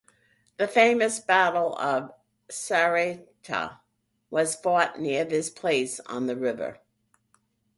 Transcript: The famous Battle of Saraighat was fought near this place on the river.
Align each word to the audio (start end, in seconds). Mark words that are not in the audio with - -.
The 0.57 0.67
famous 0.67 1.19
Battle 1.19 1.77
of 1.77 2.11
Saraighat 2.49 3.77
was 4.31 4.55
fought 4.55 4.99
near 4.99 5.23
this 5.25 5.51
place 5.51 5.99
on 6.07 6.25
the 6.25 6.35
river. 6.35 6.79